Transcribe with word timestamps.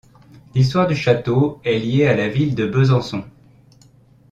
L’histoire 0.55 0.87
du 0.87 0.95
château 0.95 1.61
est 1.63 1.77
liée 1.77 2.07
à 2.07 2.15
la 2.15 2.27
ville 2.27 2.55
de 2.55 2.65
Besançon. 2.65 3.23